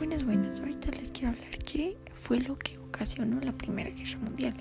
[0.00, 0.58] Buenas, buenas.
[0.60, 4.54] Ahorita les quiero hablar qué fue lo que ocasionó la Primera Guerra Mundial.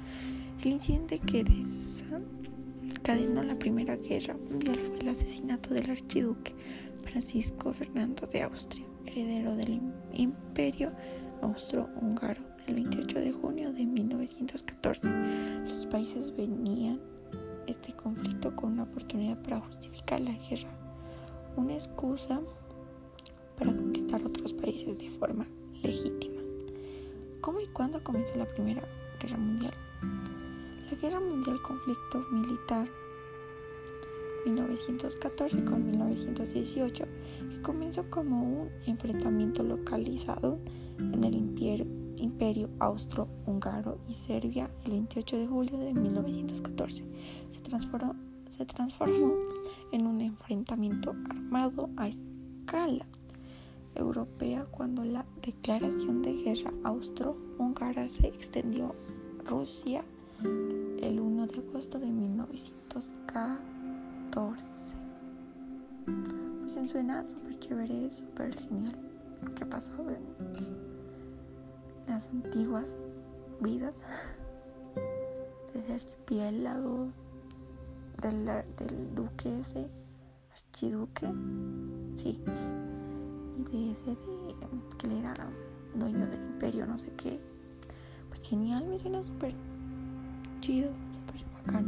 [0.62, 6.54] El incidente que desencadenó la Primera Guerra Mundial fue el asesinato del archiduque
[7.04, 9.79] Francisco Fernando de Austria, heredero del
[10.12, 10.92] Imperio
[11.42, 15.08] Austrohúngaro, el 28 de junio de 1914.
[15.69, 16.99] Los países venían
[17.66, 20.70] este conflicto con una oportunidad para justificar la guerra,
[21.55, 22.42] una excusa
[24.26, 25.46] otros países de forma
[25.84, 26.41] legítima.
[27.41, 28.88] ¿Cómo y cuándo comenzó la Primera
[29.20, 29.73] Guerra Mundial?
[30.92, 32.88] La Guerra Mundial Conflicto Militar
[34.45, 37.05] 1914 con 1918,
[37.50, 40.59] que comenzó como un enfrentamiento localizado
[40.98, 41.86] en el imperio,
[42.17, 47.04] imperio austro-húngaro y Serbia el 28 de julio de 1914.
[47.50, 48.16] Se transformó,
[48.50, 49.34] se transformó
[49.92, 53.06] en un enfrentamiento armado a escala
[53.96, 58.96] europea cuando la declaración de guerra austro-húngara se extendió
[59.40, 60.04] a Rusia
[61.02, 64.98] el 1 de agosto de 1914.
[66.62, 68.96] Pues suena súper chévere, súper genial.
[69.56, 70.20] ¿Qué ha pasado en
[72.08, 72.94] las antiguas
[73.62, 74.03] vidas
[75.74, 77.08] de ese archipiélago
[78.22, 79.90] del, del duque ese,
[80.52, 81.28] archiduque?
[82.16, 82.42] Sí,
[83.66, 84.18] de ese de
[84.98, 85.34] que él era
[85.96, 87.40] dueño del imperio, no sé qué.
[88.30, 89.54] Pues genial, me suena súper
[90.62, 91.88] chido, súper bacán.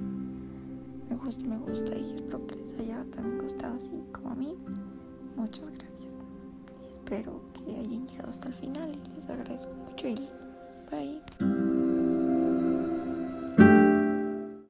[1.10, 4.58] Me gusta, me gusta y espero que les haya también gustado así como a mí.
[5.36, 6.14] Muchas gracias.
[6.90, 10.30] Espero que hayan llegado hasta el final les agradezco mucho y
[10.90, 11.22] bye.